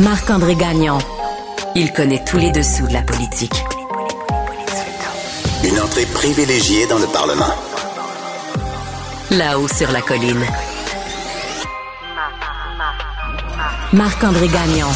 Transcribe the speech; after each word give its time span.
Marc-André 0.00 0.54
Gagnon. 0.54 0.98
Il 1.74 1.92
connaît 1.92 2.22
tous 2.24 2.36
les 2.36 2.52
dessous 2.52 2.86
de 2.86 2.92
la 2.92 3.02
politique. 3.02 3.64
Une 5.64 5.80
entrée 5.80 6.06
privilégiée 6.14 6.86
dans 6.86 7.00
le 7.00 7.06
Parlement. 7.06 7.52
Là-haut 9.32 9.66
sur 9.66 9.90
la 9.90 10.00
colline. 10.00 10.44
Marc-André 13.92 14.46
Gagnon. 14.46 14.86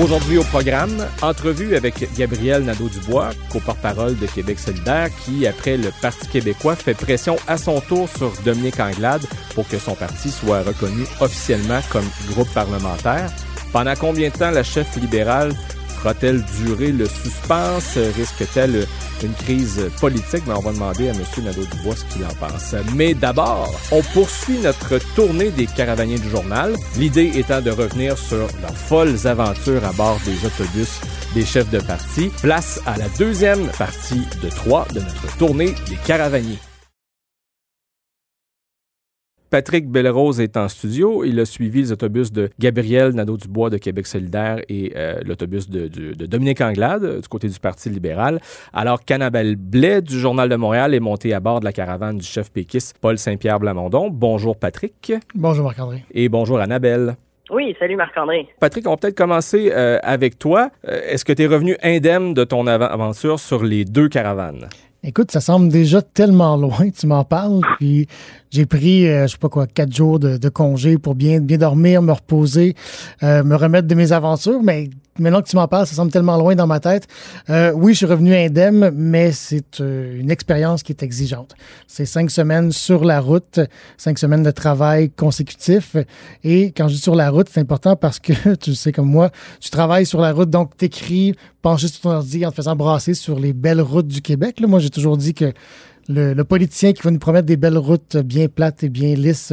Aujourd'hui 0.00 0.38
au 0.38 0.44
programme, 0.44 1.06
entrevue 1.22 1.76
avec 1.76 2.12
Gabriel 2.16 2.64
Nadeau-Dubois, 2.64 3.30
co-porte-parole 3.50 4.18
de 4.18 4.26
Québec 4.26 4.58
solidaire, 4.58 5.10
qui, 5.24 5.46
après 5.46 5.76
le 5.76 5.92
Parti 6.02 6.26
québécois, 6.26 6.74
fait 6.74 6.94
pression 6.94 7.36
à 7.46 7.56
son 7.56 7.80
tour 7.80 8.08
sur 8.08 8.32
Dominique 8.44 8.80
Anglade 8.80 9.22
pour 9.54 9.68
que 9.68 9.78
son 9.78 9.94
parti 9.94 10.32
soit 10.32 10.62
reconnu 10.62 11.04
officiellement 11.20 11.80
comme 11.90 12.08
groupe 12.30 12.52
parlementaire. 12.52 13.30
Pendant 13.72 13.94
combien 13.94 14.28
de 14.28 14.34
temps 14.34 14.50
la 14.50 14.62
chef 14.62 14.96
libérale 14.96 15.52
fera-t-elle 15.88 16.42
durer 16.64 16.92
le 16.92 17.06
suspense? 17.06 17.98
Risque-t-elle 18.16 18.86
une 19.22 19.34
crise 19.34 19.90
politique? 20.00 20.42
Mais 20.46 20.54
on 20.54 20.60
va 20.60 20.72
demander 20.72 21.08
à 21.08 21.12
M. 21.12 21.20
Nadeau-Dubois 21.44 21.94
ce 21.94 22.04
qu'il 22.12 22.24
en 22.24 22.34
pense. 22.46 22.74
Mais 22.94 23.14
d'abord, 23.14 23.70
on 23.92 24.02
poursuit 24.02 24.58
notre 24.58 24.98
tournée 25.14 25.50
des 25.50 25.66
caravaniers 25.66 26.18
du 26.18 26.28
journal. 26.30 26.74
L'idée 26.96 27.32
étant 27.36 27.60
de 27.60 27.70
revenir 27.70 28.16
sur 28.16 28.38
leurs 28.38 28.76
folles 28.76 29.26
aventures 29.26 29.84
à 29.84 29.92
bord 29.92 30.18
des 30.24 30.46
autobus 30.46 31.00
des 31.34 31.44
chefs 31.44 31.70
de 31.70 31.80
parti. 31.80 32.30
Place 32.42 32.80
à 32.86 32.96
la 32.96 33.08
deuxième 33.18 33.68
partie 33.78 34.22
de 34.42 34.48
trois 34.48 34.86
de 34.94 35.00
notre 35.00 35.36
tournée 35.36 35.74
des 35.88 35.96
caravaniers. 36.06 36.58
Patrick 39.50 39.88
Bellerose 39.88 40.40
est 40.40 40.56
en 40.56 40.68
studio. 40.68 41.24
Il 41.24 41.40
a 41.40 41.44
suivi 41.44 41.80
les 41.80 41.92
autobus 41.92 42.30
de 42.30 42.50
Gabriel 42.60 43.10
Nadeau-Dubois 43.14 43.68
de 43.68 43.78
Québec 43.78 44.06
solidaire 44.06 44.60
et 44.68 44.92
euh, 44.94 45.20
l'autobus 45.26 45.68
de, 45.68 45.88
de, 45.88 46.12
de, 46.12 46.26
Dominique 46.26 46.60
Anglade 46.60 47.02
euh, 47.02 47.20
du 47.20 47.26
côté 47.26 47.48
du 47.48 47.58
Parti 47.58 47.90
libéral. 47.90 48.40
Alors 48.72 49.04
qu'Annabelle 49.04 49.56
Blais 49.56 50.02
du 50.02 50.20
Journal 50.20 50.48
de 50.48 50.54
Montréal 50.54 50.94
est 50.94 51.00
montée 51.00 51.34
à 51.34 51.40
bord 51.40 51.58
de 51.58 51.64
la 51.64 51.72
caravane 51.72 52.18
du 52.18 52.26
chef 52.26 52.52
péquiste 52.52 52.96
Paul 53.00 53.18
Saint-Pierre 53.18 53.58
Blamondon. 53.58 54.08
Bonjour 54.08 54.56
Patrick. 54.56 55.12
Bonjour 55.34 55.64
Marc-André. 55.64 56.04
Et 56.12 56.28
bonjour 56.28 56.60
Annabelle. 56.60 57.16
Oui, 57.50 57.74
salut 57.80 57.96
Marc-André. 57.96 58.46
Patrick, 58.60 58.86
on 58.86 58.90
va 58.90 58.96
peut-être 58.98 59.16
commencer 59.16 59.72
euh, 59.74 59.98
avec 60.04 60.38
toi. 60.38 60.70
Euh, 60.86 61.00
Est-ce 61.08 61.24
que 61.24 61.32
tu 61.32 61.42
es 61.42 61.46
revenu 61.48 61.76
indemne 61.82 62.34
de 62.34 62.44
ton 62.44 62.68
aventure 62.68 63.40
sur 63.40 63.64
les 63.64 63.84
deux 63.84 64.08
caravanes? 64.08 64.68
Écoute, 65.02 65.30
ça 65.30 65.40
semble 65.40 65.70
déjà 65.70 66.02
tellement 66.02 66.58
loin, 66.58 66.90
tu 66.90 67.06
m'en 67.06 67.24
parles, 67.24 67.60
puis 67.78 68.06
j'ai 68.50 68.66
pris, 68.66 69.08
euh, 69.08 69.26
je 69.26 69.32
sais 69.32 69.38
pas 69.38 69.48
quoi, 69.48 69.66
quatre 69.66 69.94
jours 69.94 70.18
de, 70.18 70.48
congé 70.50 70.98
pour 70.98 71.14
bien, 71.14 71.40
bien 71.40 71.56
dormir, 71.56 72.02
me 72.02 72.12
reposer, 72.12 72.74
euh, 73.22 73.42
me 73.42 73.56
remettre 73.56 73.88
de 73.88 73.94
mes 73.94 74.12
aventures, 74.12 74.62
mais 74.62 74.90
maintenant 75.20 75.42
que 75.42 75.48
tu 75.48 75.56
m'en 75.56 75.68
parles, 75.68 75.86
ça 75.86 75.94
semble 75.94 76.10
tellement 76.10 76.36
loin 76.36 76.54
dans 76.54 76.66
ma 76.66 76.80
tête. 76.80 77.06
Euh, 77.48 77.72
oui, 77.74 77.92
je 77.92 77.98
suis 77.98 78.06
revenu 78.06 78.34
indemne, 78.34 78.90
mais 78.94 79.32
c'est 79.32 79.80
euh, 79.80 80.18
une 80.18 80.30
expérience 80.30 80.82
qui 80.82 80.92
est 80.92 81.02
exigeante. 81.02 81.54
C'est 81.86 82.06
cinq 82.06 82.30
semaines 82.30 82.72
sur 82.72 83.04
la 83.04 83.20
route, 83.20 83.60
cinq 83.96 84.18
semaines 84.18 84.42
de 84.42 84.50
travail 84.50 85.10
consécutif, 85.10 85.96
et 86.44 86.72
quand 86.72 86.88
je 86.88 86.94
dis 86.94 87.00
sur 87.00 87.14
la 87.14 87.30
route, 87.30 87.48
c'est 87.50 87.60
important 87.60 87.96
parce 87.96 88.18
que, 88.18 88.54
tu 88.60 88.74
sais 88.74 88.92
comme 88.92 89.10
moi, 89.10 89.30
tu 89.60 89.70
travailles 89.70 90.06
sur 90.06 90.20
la 90.20 90.32
route, 90.32 90.50
donc 90.50 90.76
t'écris, 90.76 91.34
penché 91.62 91.88
sur 91.88 92.00
ton 92.00 92.10
ordi 92.10 92.44
en 92.46 92.50
te 92.50 92.56
faisant 92.56 92.76
brasser 92.76 93.14
sur 93.14 93.38
les 93.38 93.52
belles 93.52 93.80
routes 93.80 94.08
du 94.08 94.22
Québec. 94.22 94.60
Moi, 94.60 94.78
j'ai 94.78 94.90
toujours 94.90 95.16
dit 95.16 95.34
que 95.34 95.52
le, 96.10 96.42
politicien 96.42 96.92
qui 96.92 97.02
va 97.02 97.10
nous 97.10 97.18
promettre 97.18 97.46
des 97.46 97.56
belles 97.56 97.78
routes 97.78 98.16
bien 98.16 98.48
plates 98.48 98.82
et 98.82 98.88
bien 98.88 99.14
lisses 99.14 99.52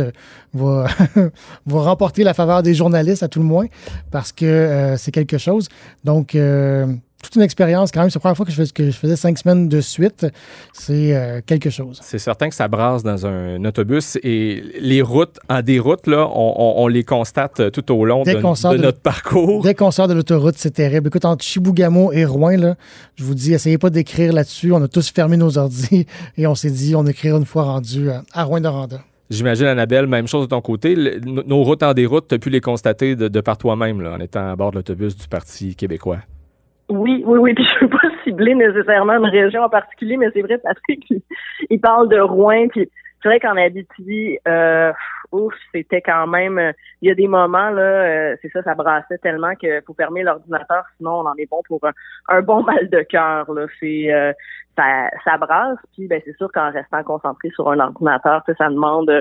va, 0.54 0.88
va 1.66 1.82
remporter 1.82 2.24
la 2.24 2.34
faveur 2.34 2.64
des 2.64 2.74
journalistes 2.74 3.24
à 3.24 3.28
tout 3.28 3.40
le 3.40 3.46
moins 3.46 3.68
parce 4.12 4.32
que 4.32 4.46
euh, 4.46 4.98
c'est 4.98 5.12
quelque 5.12 5.38
chose. 5.38 5.68
Donc, 6.04 6.36
euh, 6.36 6.88
toute 7.28 7.36
une 7.36 7.42
expérience 7.42 7.92
quand 7.92 8.02
même. 8.02 8.10
C'est 8.10 8.18
la 8.18 8.22
première 8.22 8.38
fois 8.38 8.46
que 8.46 8.52
je, 8.52 8.64
fais, 8.64 8.72
que 8.72 8.86
je 8.86 8.98
faisais 8.98 9.16
cinq 9.16 9.38
semaines 9.38 9.70
de 9.70 9.82
suite. 9.82 10.26
C'est 10.74 11.16
euh, 11.16 11.42
quelque 11.46 11.70
chose. 11.70 12.00
C'est 12.02 12.20
certain 12.20 12.50
que 12.50 12.56
ça 12.56 12.68
brasse 12.68 13.04
dans 13.04 13.26
un 13.26 13.64
autobus 13.66 14.18
et 14.24 14.64
les 14.80 15.02
routes, 15.02 15.40
en 15.50 15.62
déroute, 15.62 16.08
là, 16.08 16.28
on, 16.34 16.54
on, 16.58 16.84
on 16.84 16.88
les 16.88 17.04
constate 17.04 17.72
tout 17.72 17.92
au 17.92 18.06
long 18.06 18.24
de, 18.24 18.32
de, 18.32 18.82
notre 18.82 19.00
parcours. 19.00 19.64
Dès 19.64 19.76
qu'on 19.76 19.92
sort 19.92 20.08
de 20.08 20.14
l'autoroute, 20.14 20.56
c'est 20.58 20.72
terrible. 20.72 21.08
Écoute, 21.08 21.26
entre 21.26 21.44
Chibougamau 21.44 22.12
et 22.12 22.26
Rouen, 22.26 22.58
là, 22.58 22.76
je 23.16 23.24
vous 23.24 23.36
dis, 23.36 23.54
essayez 23.54 23.78
pas 23.78 23.90
d'écrire 23.90 24.34
là-dessus. 24.34 24.72
On 24.72 24.82
a 24.82 24.88
tous 24.88 25.10
fermé 25.12 25.38
nos 25.38 25.58
ordis 25.58 26.06
et 26.38 26.48
on 26.48 26.56
s'est 26.56 26.72
dit, 26.72 26.96
on 26.96 27.06
écrira 27.06 27.38
une 27.38 27.46
fois 27.46 27.64
rendu 27.64 28.10
à 28.34 28.44
Rouen-Noranda. 28.44 29.02
J'imagine, 29.30 29.66
Annabelle, 29.66 30.08
même 30.08 30.28
chose 30.28 30.46
de 30.46 30.50
ton 30.50 30.62
côté. 30.62 30.96
Le, 30.96 31.20
nos 31.20 31.64
routes 31.64 31.84
en 31.84 31.94
déroute, 31.94 32.28
tu 32.30 32.36
as 32.36 32.40
pu 32.40 32.50
les 32.50 32.62
constater 32.62 33.16
de, 33.16 33.28
de 33.28 33.42
par 33.42 33.58
toi-même 33.58 34.06
en 34.06 34.20
étant 34.20 34.50
à 34.50 34.56
bord 34.56 34.72
de 34.72 34.78
l'autobus 34.78 35.18
du 35.18 35.28
Parti 35.28 35.76
québécois. 35.76 36.20
Oui, 36.90 37.24
oui, 37.26 37.40
oui. 37.40 37.54
Puis 37.56 37.66
je 37.66 37.86
veux 37.86 37.90
pas 37.90 38.10
cibler 38.24 38.56
nécessairement 38.56 39.14
une 39.14 39.30
région 39.30 39.64
en 39.64 39.70
particulier, 39.70 40.18
mais 40.18 40.30
c'est 40.34 40.42
vrai, 40.42 40.58
Patrick, 40.58 41.06
il, 41.10 41.22
il 41.70 41.80
parle 41.82 42.10
de 42.10 42.20
Rouen. 42.20 42.68
Puis 42.70 42.90
c'est 43.22 43.30
vrai 43.30 43.40
qu'en 43.40 43.58
Abitibi, 43.58 44.38
euh, 44.48 44.94
ouf, 45.32 45.54
c'était 45.74 46.02
quand 46.02 46.28
même. 46.28 46.74
Il 47.02 47.10
y 47.10 47.12
a 47.12 47.16
des 47.16 47.28
moments 47.28 47.72
là, 47.72 47.82
euh, 47.82 48.36
c'est 48.42 48.52
ça, 48.52 48.62
ça 48.64 48.76
brassait 48.76 49.18
tellement 49.18 49.56
que 49.56 49.82
faut 49.86 49.94
fermer 49.94 50.24
l'ordinateur, 50.24 50.86
sinon 50.98 51.22
on 51.22 51.26
en 51.26 51.36
est 51.36 51.50
bon 51.50 51.62
pour 51.68 51.80
un, 51.84 51.92
un 52.30 52.42
bon 52.42 52.64
mal 52.64 52.90
de 52.90 53.02
cœur. 53.02 53.52
Là, 53.52 53.66
c'est 53.80 54.14
euh, 54.14 54.32
ça, 54.78 55.10
ça 55.26 55.38
brasse. 55.38 55.80
Puis 55.94 56.08
ben 56.08 56.22
c'est 56.26 56.38
sûr 56.38 56.52
qu'en 56.52 56.72
restant 56.72 57.04
concentré 57.04 57.50
sur 57.50 57.70
un 57.70 57.80
ordinateur, 57.80 58.44
ça 58.46 58.70
demande 58.70 59.12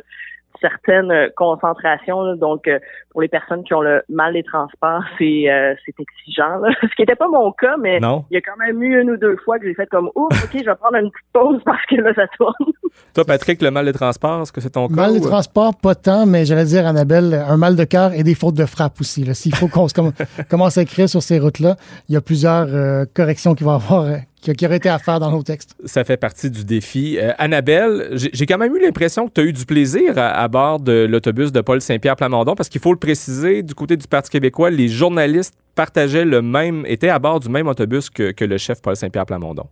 certaines 0.61 1.31
concentrations. 1.37 2.37
Donc, 2.37 2.69
euh, 2.69 2.79
pour 3.11 3.23
les 3.23 3.29
personnes 3.29 3.65
qui 3.65 3.75
ont 3.75 3.81
le 3.81 4.03
mal 4.09 4.33
des 4.35 4.43
transports, 4.43 5.03
c'est 5.19 5.51
euh, 5.51 5.75
c'est 5.85 5.95
exigeant. 5.99 6.59
Là. 6.59 6.71
Ce 6.83 6.95
qui 6.95 7.03
n'était 7.03 7.17
pas 7.17 7.29
mon 7.29 7.53
cas, 7.53 7.77
mais 7.79 8.01
non. 8.01 8.25
il 8.31 8.35
y 8.35 8.37
a 8.39 8.41
quand 8.41 8.57
même 8.59 8.83
eu 8.83 9.01
une 9.01 9.11
ou 9.11 9.17
deux 9.17 9.37
fois 9.45 9.59
que 9.59 9.67
j'ai 9.67 9.75
fait 9.75 9.87
comme 9.87 10.11
ouf, 10.15 10.33
ok, 10.45 10.51
je 10.53 10.65
vais 10.65 10.75
prendre 10.77 10.97
une 10.97 11.11
petite 11.11 11.27
pause 11.33 11.61
parce 11.65 11.85
que 11.87 11.97
là, 11.97 12.15
ça 12.15 12.27
tourne. 12.37 12.55
Toi, 13.15 13.25
Patrick, 13.25 13.61
le 13.61 13.71
mal 13.71 13.85
des 13.85 13.93
transports, 13.93 14.43
est-ce 14.43 14.53
que 14.53 14.61
c'est 14.61 14.71
ton 14.71 14.89
cas? 14.89 14.95
Mal 14.95 15.13
des 15.15 15.21
transports, 15.21 15.75
pas 15.77 15.95
tant, 15.95 16.25
mais 16.25 16.47
j'allais 16.47 16.65
dire, 16.65 16.87
Annabelle, 16.87 17.35
un 17.47 17.57
mal 17.57 17.77
de 17.77 17.85
cœur 17.85 18.13
et 18.15 18.23
des 18.23 18.35
fautes 18.35 18.55
de 18.55 18.65
frappe 18.65 19.01
aussi. 19.01 19.27
S'il 19.35 19.55
faut 19.55 19.69
qu'on 19.69 19.87
commence 20.51 20.79
à 20.79 20.83
écrire 20.83 21.09
sur 21.09 21.23
ces 21.23 21.39
routes-là, 21.39 21.77
il 22.09 22.15
y 22.15 22.17
a 22.17 22.23
plusieurs 22.23 22.67
euh, 22.69 23.05
corrections 23.15 23.55
qui 23.55 23.65
vont 23.65 23.73
avoir 23.73 24.07
qui 24.53 24.67
aurait 24.67 24.77
été 24.77 24.89
à 24.89 24.99
faire 24.99 25.21
dans 25.21 25.31
nos 25.31 25.43
textes. 25.43 25.77
Ça 25.85 26.05
fait 26.05 26.17
partie 26.17 26.51
du 26.51 26.65
défi. 26.65 27.19
Euh, 27.19 27.33
Annabelle, 27.39 28.09
j'ai 28.13 28.47
quand 28.47 28.59
même 28.59 28.75
eu 28.75 28.81
l'impression 28.81 29.29
que 29.29 29.33
tu 29.33 29.41
as 29.41 29.45
eu 29.45 29.53
du 29.53 29.67
plaisir 29.67 30.19
à, 30.19 30.29
à 30.29 30.49
bord 30.49 30.81
de 30.81 31.07
l'autobus 31.07 31.53
de 31.53 31.61
Paul 31.61 31.81
Saint-Pierre 31.81 32.17
Plamondon, 32.17 32.55
parce 32.55 32.69
qu'il 32.69 32.81
faut 32.81 32.93
le 32.93 32.99
préciser, 32.99 33.63
du 33.63 33.75
côté 33.75 33.97
du 33.97 34.07
Parti 34.07 34.31
québécois, 34.31 34.71
les 34.71 34.89
journalistes 34.89 35.55
partageaient 35.75 36.25
le 36.25 36.43
même, 36.43 36.85
étaient 36.87 37.09
à 37.09 37.19
bord 37.19 37.41
du 37.41 37.49
même 37.49 37.69
autobus 37.69 38.11
que, 38.11 38.33
que 38.33 38.45
le 38.45 38.59
chef 38.59 38.81
Paul 38.83 38.97
Saint-Pierre 38.97 39.27
Plamondon. 39.27 39.67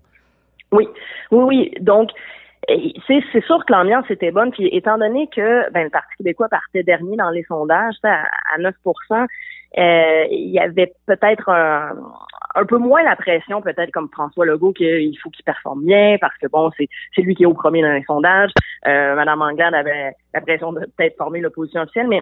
Oui, 0.72 0.88
oui, 1.30 1.44
oui. 1.44 1.74
Donc, 1.80 2.10
c'est 3.06 3.44
sûr 3.44 3.64
que 3.66 3.72
l'ambiance 3.72 4.10
était 4.10 4.30
bonne. 4.30 4.50
Puis 4.50 4.68
étant 4.72 4.98
donné 4.98 5.28
que 5.34 5.70
ben, 5.72 5.84
le 5.84 5.90
Parti 5.90 6.14
québécois 6.18 6.48
partait 6.48 6.82
dernier 6.82 7.16
dans 7.16 7.30
les 7.30 7.44
sondages, 7.44 7.94
à, 8.02 8.24
à 8.54 8.58
9 8.58 8.74
euh, 9.78 10.24
il 10.30 10.50
y 10.50 10.58
avait 10.58 10.92
peut-être 11.06 11.48
un, 11.48 11.96
un, 12.54 12.64
peu 12.64 12.78
moins 12.78 13.02
la 13.02 13.16
pression, 13.16 13.60
peut-être 13.60 13.90
comme 13.90 14.08
François 14.12 14.46
Legault, 14.46 14.72
qu'il 14.72 15.18
faut 15.20 15.30
qu'il 15.30 15.44
performe 15.44 15.84
bien 15.84 16.16
parce 16.20 16.36
que 16.38 16.46
bon, 16.46 16.70
c'est 16.78 17.22
lui 17.22 17.34
qui 17.34 17.42
est 17.42 17.46
au 17.46 17.54
premier 17.54 17.82
dans 17.82 17.92
les 17.92 18.04
sondages. 18.04 18.52
Euh, 18.86 19.14
Madame 19.16 19.42
Anglade 19.42 19.74
avait 19.74 20.12
la 20.32 20.40
pression 20.40 20.72
de 20.72 20.80
peut-être 20.96 21.16
former 21.16 21.40
l'opposition 21.40 21.82
officielle, 21.82 22.08
mais 22.08 22.20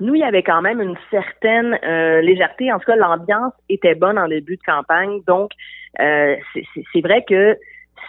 nous, 0.00 0.14
il 0.14 0.20
y 0.20 0.24
avait 0.24 0.42
quand 0.42 0.62
même 0.62 0.80
une 0.80 0.96
certaine 1.10 1.78
euh, 1.84 2.22
légèreté. 2.22 2.72
En 2.72 2.78
tout 2.78 2.86
cas, 2.86 2.96
l'ambiance 2.96 3.52
était 3.68 3.94
bonne 3.94 4.18
en 4.18 4.28
début 4.28 4.56
de 4.56 4.62
campagne. 4.62 5.20
Donc, 5.26 5.50
euh, 6.00 6.36
c'est 6.54 7.00
vrai 7.02 7.24
que 7.28 7.58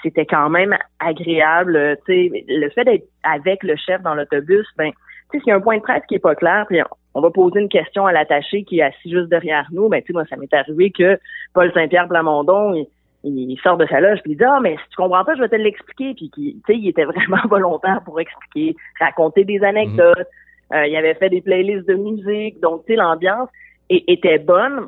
c'était 0.01 0.25
quand 0.25 0.49
même 0.49 0.77
agréable. 0.99 1.97
Le 2.07 2.69
fait 2.69 2.85
d'être 2.85 3.07
avec 3.23 3.63
le 3.63 3.75
chef 3.75 4.01
dans 4.01 4.15
l'autobus, 4.15 4.65
ben, 4.77 4.91
s'il 5.39 5.49
y 5.49 5.51
a 5.51 5.55
un 5.55 5.61
point 5.61 5.77
de 5.77 5.81
presse 5.81 6.03
qui 6.07 6.15
est 6.15 6.19
pas 6.19 6.35
clair, 6.35 6.65
puis 6.67 6.79
on 7.13 7.21
va 7.21 7.29
poser 7.29 7.59
une 7.59 7.69
question 7.69 8.05
à 8.05 8.11
l'attaché 8.11 8.63
qui 8.63 8.79
est 8.79 8.83
assis 8.83 9.11
juste 9.11 9.29
derrière 9.29 9.67
nous, 9.71 9.89
ben, 9.89 10.01
tu 10.01 10.07
sais, 10.07 10.13
moi, 10.13 10.25
ça 10.29 10.35
m'est 10.37 10.53
arrivé 10.53 10.91
que 10.91 11.19
Paul 11.53 11.71
Saint-Pierre 11.73 12.07
Plamondon, 12.07 12.73
il, 12.73 12.87
il, 13.23 13.59
sort 13.61 13.77
de 13.77 13.85
sa 13.85 13.99
loge 13.99 14.19
puis 14.23 14.31
il 14.31 14.37
dit 14.37 14.43
ah 14.43 14.59
mais 14.61 14.75
si 14.77 14.89
tu 14.89 14.95
comprends 14.95 15.23
pas 15.23 15.35
je 15.35 15.41
vais 15.41 15.49
te 15.49 15.55
l'expliquer 15.55 16.13
puis 16.15 16.31
tu 16.33 16.55
sais 16.65 16.75
il 16.75 16.87
était 16.87 17.05
vraiment 17.05 17.37
volontaire 17.49 18.01
pour 18.03 18.19
expliquer 18.19 18.75
raconter 18.99 19.43
des 19.43 19.63
anecdotes 19.63 20.17
-hmm. 20.17 20.75
euh, 20.75 20.87
il 20.87 20.95
avait 20.95 21.13
fait 21.13 21.29
des 21.29 21.41
playlists 21.41 21.87
de 21.87 21.93
musique 21.93 22.59
donc 22.61 22.83
tu 22.85 22.93
sais 22.93 22.95
l'ambiance 22.95 23.49
était 23.89 24.39
bonne 24.39 24.87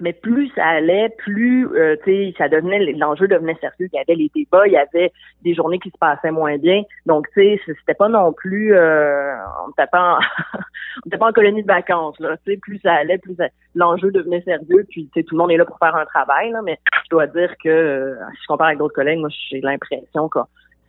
mais 0.00 0.12
plus 0.12 0.50
ça 0.54 0.66
allait, 0.66 1.08
plus 1.18 1.68
euh, 1.76 1.96
ça 2.36 2.48
devenait 2.48 2.92
l'enjeu 2.92 3.28
devenait 3.28 3.56
sérieux. 3.60 3.88
Il 3.92 3.96
y 3.96 3.98
avait 3.98 4.14
les 4.14 4.30
débats, 4.34 4.66
il 4.66 4.72
y 4.72 4.76
avait 4.76 5.12
des 5.42 5.54
journées 5.54 5.78
qui 5.78 5.90
se 5.90 5.98
passaient 5.98 6.32
moins 6.32 6.58
bien. 6.58 6.82
Donc 7.06 7.26
tu 7.32 7.42
sais, 7.42 7.60
c'était 7.66 7.94
pas 7.94 8.08
non 8.08 8.32
plus, 8.32 8.74
euh, 8.74 9.34
on 9.64 9.68
n'était 9.68 9.86
pas, 9.86 10.14
en, 10.14 10.58
on 11.06 11.18
pas 11.18 11.28
en 11.28 11.32
colonie 11.32 11.62
de 11.62 11.68
vacances 11.68 12.18
là. 12.18 12.36
Tu 12.44 12.52
sais, 12.52 12.58
plus 12.58 12.80
ça 12.80 12.94
allait, 12.94 13.18
plus 13.18 13.36
l'enjeu 13.74 14.10
devenait 14.10 14.42
sérieux. 14.42 14.84
Puis 14.90 15.08
tu 15.12 15.20
sais, 15.20 15.24
tout 15.24 15.36
le 15.36 15.38
monde 15.38 15.52
est 15.52 15.56
là 15.56 15.64
pour 15.64 15.78
faire 15.78 15.94
un 15.94 16.06
travail 16.06 16.50
là. 16.50 16.60
Mais 16.62 16.78
je 17.04 17.10
dois 17.10 17.26
dire 17.28 17.54
que 17.62 17.68
euh, 17.68 18.14
si 18.32 18.42
je 18.42 18.46
compare 18.48 18.68
avec 18.68 18.78
d'autres 18.78 18.94
collègues, 18.94 19.20
moi 19.20 19.28
j'ai 19.50 19.60
l'impression 19.60 20.28
que 20.28 20.40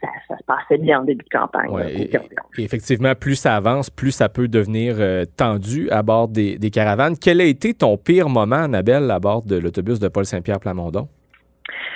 ça, 0.02 0.38
se 0.38 0.44
passait 0.46 0.78
bien 0.78 1.02
en 1.02 1.04
début 1.04 1.24
de 1.24 1.38
campagne. 1.38 1.72
et, 1.90 2.64
effectivement, 2.64 3.14
plus 3.16 3.36
ça 3.36 3.56
avance, 3.56 3.90
plus 3.90 4.12
ça 4.12 4.30
peut 4.30 4.48
devenir 4.48 4.98
tendu 5.38 5.90
à 5.90 6.04
bord 6.04 6.28
des, 6.28 6.58
des, 6.58 6.70
caravanes. 6.70 7.16
Quel 7.20 7.42
a 7.42 7.46
été 7.46 7.74
ton 7.74 7.98
pire 7.98 8.30
moment, 8.30 8.56
Annabelle, 8.56 9.10
à 9.12 9.20
bord 9.20 9.44
de 9.46 9.58
l'autobus 9.58 10.00
de 10.00 10.08
Paul 10.08 10.26
Saint-Pierre 10.26 10.60
Plamondon? 10.60 11.08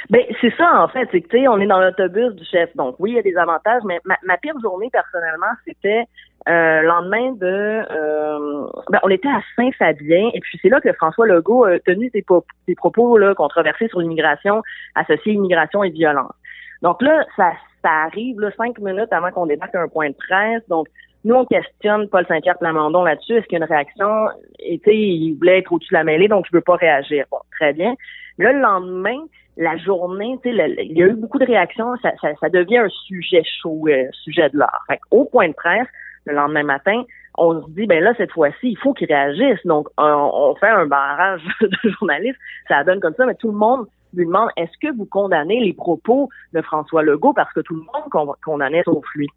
Ben 0.09 0.21
c'est 0.41 0.53
ça 0.55 0.81
en 0.81 0.87
fait, 0.87 1.07
c'est 1.11 1.21
que 1.21 1.27
tu 1.27 1.37
sais, 1.37 1.47
on 1.47 1.59
est 1.59 1.67
dans 1.67 1.79
l'autobus 1.79 2.33
du 2.33 2.43
chef. 2.45 2.75
Donc 2.75 2.95
oui, 2.97 3.11
il 3.11 3.15
y 3.17 3.19
a 3.19 3.21
des 3.21 3.37
avantages, 3.37 3.83
mais 3.85 3.99
ma, 4.05 4.37
pire 4.37 4.55
journée 4.59 4.89
personnellement, 4.91 5.53
c'était 5.67 6.05
euh, 6.47 6.81
lendemain 6.81 7.33
de, 7.33 7.45
euh, 7.45 8.67
ben, 8.89 8.99
on 9.03 9.09
était 9.09 9.27
à 9.27 9.41
Saint-Fabien 9.55 10.31
et 10.33 10.39
puis 10.39 10.57
c'est 10.61 10.69
là 10.69 10.81
que 10.81 10.91
François 10.93 11.27
Legault 11.27 11.65
a 11.65 11.79
tenu 11.79 12.09
ses, 12.11 12.25
ses 12.67 12.75
propos 12.75 13.17
là 13.17 13.35
controversés 13.35 13.87
sur 13.89 13.99
l'immigration, 13.99 14.63
associés 14.95 15.33
immigration 15.33 15.83
et 15.83 15.91
violence. 15.91 16.33
Donc 16.81 17.01
là, 17.01 17.25
ça, 17.35 17.51
ça 17.83 17.91
arrive 18.05 18.39
là, 18.39 18.51
cinq 18.57 18.79
minutes 18.79 19.11
avant 19.11 19.31
qu'on 19.31 19.45
débarque 19.45 19.75
un 19.75 19.87
point 19.87 20.09
de 20.09 20.15
presse. 20.15 20.67
Donc 20.67 20.87
nous, 21.25 21.35
on 21.35 21.45
questionne 21.45 22.07
Paul 22.07 22.25
Saint-Pierre 22.27 22.57
Plamondon 22.57 23.03
là-dessus. 23.03 23.33
Est-ce 23.33 23.45
qu'il 23.47 23.59
y 23.59 23.61
a 23.61 23.65
une 23.65 23.71
réaction? 23.71 24.29
Et 24.59 24.79
il 24.85 25.33
voulait 25.35 25.59
être 25.59 25.71
au-dessus 25.71 25.93
de 25.93 25.97
la 25.97 26.03
mêlée, 26.03 26.29
donc 26.29 26.45
je 26.49 26.55
veux 26.55 26.61
pas 26.61 26.75
réagir. 26.75 27.25
Bon, 27.29 27.39
très 27.51 27.73
bien. 27.73 27.95
Là, 28.37 28.53
le 28.53 28.59
lendemain, 28.59 29.17
la 29.57 29.75
journée, 29.77 30.39
il 30.45 30.97
y 30.97 31.03
a 31.03 31.07
eu 31.07 31.15
beaucoup 31.15 31.39
de 31.39 31.45
réactions, 31.45 31.93
ça, 32.01 32.13
ça, 32.21 32.49
devient 32.49 32.77
un 32.77 32.89
sujet 32.89 33.43
chaud, 33.61 33.85
euh, 33.89 34.05
sujet 34.23 34.49
de 34.49 34.57
l'heure. 34.57 34.85
Au 35.11 35.25
point 35.25 35.49
de 35.49 35.53
presse, 35.53 35.87
le 36.25 36.33
lendemain 36.33 36.63
matin, 36.63 37.03
on 37.37 37.61
se 37.61 37.69
dit, 37.71 37.85
ben 37.85 38.01
là, 38.01 38.13
cette 38.17 38.31
fois-ci, 38.31 38.69
il 38.69 38.77
faut 38.77 38.93
qu'ils 38.93 39.07
réagissent. 39.07 39.65
Donc, 39.65 39.89
on, 39.97 40.55
fait 40.55 40.69
un 40.69 40.85
barrage 40.85 41.41
de 41.61 41.89
journalistes, 41.89 42.39
ça 42.69 42.85
donne 42.85 43.01
comme 43.01 43.15
ça, 43.15 43.25
mais 43.25 43.35
tout 43.35 43.51
le 43.51 43.57
monde 43.57 43.87
lui 44.13 44.25
demande, 44.25 44.49
est-ce 44.57 44.71
que 44.81 44.95
vous 44.95 45.05
condamnez 45.05 45.59
les 45.59 45.73
propos 45.73 46.29
de 46.53 46.61
François 46.61 47.03
Legault? 47.03 47.33
Parce 47.33 47.51
que 47.53 47.61
tout 47.61 47.75
le 47.75 47.81
monde 47.81 48.35
condamnait 48.43 48.83
sauf 48.83 49.05
lui? 49.15 49.27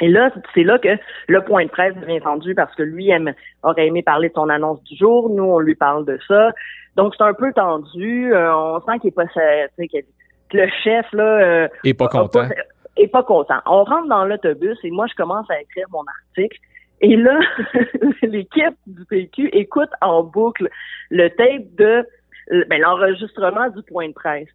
Et 0.00 0.08
là, 0.08 0.30
c'est 0.54 0.62
là 0.62 0.78
que 0.78 0.88
le 1.26 1.40
point 1.42 1.64
de 1.64 1.70
presse 1.70 1.94
devient 1.96 2.20
tendu 2.20 2.54
parce 2.54 2.74
que 2.74 2.82
lui 2.82 3.10
aime, 3.10 3.32
aurait 3.62 3.86
aimé 3.86 4.02
parler 4.02 4.28
de 4.28 4.34
son 4.34 4.48
annonce 4.48 4.82
du 4.84 4.96
jour. 4.96 5.28
Nous, 5.30 5.42
on 5.42 5.58
lui 5.58 5.74
parle 5.74 6.04
de 6.04 6.18
ça. 6.28 6.52
Donc, 6.96 7.14
c'est 7.16 7.24
un 7.24 7.34
peu 7.34 7.52
tendu. 7.52 8.32
Euh, 8.32 8.54
on 8.54 8.80
sent 8.80 8.98
qu'il 9.00 9.08
est 9.08 9.12
pas, 9.12 9.26
que 9.26 10.56
le 10.56 10.68
chef, 10.84 11.06
là. 11.12 11.24
Euh, 11.24 11.68
est 11.84 11.94
pas 11.94 12.08
content. 12.08 12.48
est 12.96 13.08
pas 13.08 13.22
content. 13.22 13.58
On 13.66 13.84
rentre 13.84 14.08
dans 14.08 14.24
l'autobus 14.24 14.78
et 14.84 14.90
moi, 14.90 15.06
je 15.08 15.14
commence 15.14 15.50
à 15.50 15.60
écrire 15.60 15.86
mon 15.90 16.04
article. 16.28 16.58
Et 17.00 17.16
là, 17.16 17.38
l'équipe 18.22 18.74
du 18.86 19.04
PQ 19.04 19.48
écoute 19.52 19.90
en 20.00 20.24
boucle 20.24 20.68
le 21.10 21.28
tape 21.28 21.74
de 21.76 22.06
ben, 22.68 22.80
l'enregistrement 22.80 23.68
du 23.70 23.82
point 23.82 24.08
de 24.08 24.12
presse 24.12 24.48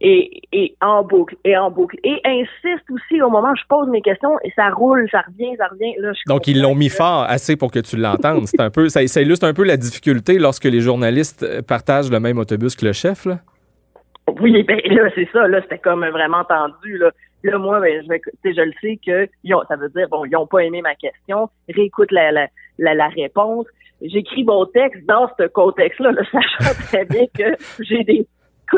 et, 0.00 0.42
et 0.52 0.74
en 0.80 1.04
boucle 1.04 1.36
et 1.44 1.56
en 1.56 1.70
boucle 1.70 1.96
et 2.02 2.20
insiste 2.24 2.84
aussi 2.90 3.22
au 3.22 3.30
moment 3.30 3.52
où 3.52 3.56
je 3.56 3.66
pose 3.68 3.88
mes 3.88 4.02
questions 4.02 4.36
et 4.44 4.52
ça 4.56 4.68
roule, 4.70 5.08
ça 5.10 5.22
revient, 5.22 5.56
ça 5.56 5.68
revient. 5.68 5.94
Là, 5.98 6.12
Donc 6.26 6.48
ils 6.48 6.60
l'ont 6.60 6.74
mis 6.74 6.88
fort 6.88 7.24
assez 7.28 7.56
pour 7.56 7.70
que 7.70 7.78
tu 7.78 7.96
l'entendes. 7.96 8.46
C'est 8.46 8.60
un 8.60 8.70
peu, 8.70 8.88
ça, 8.88 9.06
ça, 9.06 9.22
illustre 9.22 9.46
un 9.46 9.54
peu 9.54 9.64
la 9.64 9.76
difficulté 9.76 10.38
lorsque 10.38 10.64
les 10.64 10.80
journalistes 10.80 11.62
partagent 11.62 12.10
le 12.10 12.20
même 12.20 12.38
autobus 12.38 12.74
que 12.74 12.84
le 12.84 12.92
chef. 12.92 13.26
Là. 13.26 13.38
Oui, 14.40 14.62
ben 14.62 14.80
là 14.84 15.10
c'est 15.14 15.28
ça. 15.32 15.46
Là 15.48 15.60
c'était 15.62 15.78
comme 15.78 16.06
vraiment 16.06 16.44
tendu. 16.44 16.98
Là, 16.98 17.10
là 17.42 17.58
moi, 17.58 17.80
ben, 17.80 18.02
je, 18.02 18.50
je 18.50 18.60
le 18.60 18.72
sais 18.80 18.98
que 19.04 19.28
ça 19.68 19.76
veut 19.76 19.88
dire 19.90 20.08
bon, 20.08 20.24
ils 20.24 20.36
ont 20.36 20.46
pas 20.46 20.60
aimé 20.60 20.82
ma 20.82 20.94
question. 20.94 21.48
Réécoute 21.68 22.12
la, 22.12 22.30
la, 22.32 22.48
la, 22.78 23.08
réponse. 23.08 23.66
J'écris 24.00 24.44
mon 24.44 24.66
texte 24.66 25.04
dans 25.06 25.28
ce 25.38 25.46
contexte-là, 25.46 26.12
là, 26.12 26.22
sachant 26.32 26.74
très 26.86 27.04
bien 27.04 27.26
que 27.26 27.56
j'ai 27.80 28.02
des 28.04 28.26